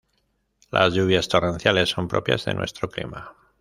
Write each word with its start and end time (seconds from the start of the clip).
Las 0.71 0.95
lluvias 0.95 1.27
torrenciales 1.27 1.89
son 1.89 2.07
propias 2.07 2.43
de 2.45 2.55
nuestro 2.55 2.89
clima 2.89 3.35